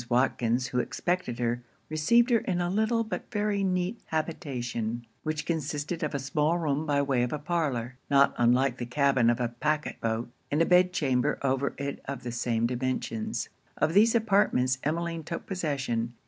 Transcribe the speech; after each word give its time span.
Watkins, 0.09 0.65
who 0.69 0.79
expected 0.79 1.37
her, 1.37 1.61
received 1.87 2.31
her 2.31 2.39
in 2.39 2.59
a 2.59 2.71
little 2.71 3.03
but 3.03 3.29
very 3.31 3.63
neat 3.63 3.99
habitation, 4.07 5.05
which 5.21 5.45
consisted 5.45 6.01
of 6.01 6.15
a 6.15 6.17
small 6.17 6.57
room 6.57 6.87
by 6.87 7.03
way 7.03 7.21
of 7.21 7.45
parlour, 7.45 7.97
not 8.09 8.33
unlike 8.39 8.79
the 8.79 8.87
cabin 8.87 9.29
of 9.29 9.39
a 9.39 9.49
packet 9.49 10.01
boat, 10.01 10.31
and 10.49 10.59
a 10.59 10.65
bed 10.65 10.91
chamber 10.91 11.37
over 11.43 11.75
it 11.77 12.01
of 12.05 12.23
the 12.23 12.31
same 12.31 12.65
dimensions. 12.65 13.49
Of 13.77 13.93
these 13.93 14.15
apartments, 14.15 14.79
Emmeline 14.83 15.21
took 15.23 15.45
possession. 15.45 16.15